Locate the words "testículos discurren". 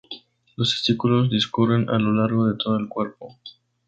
0.71-1.87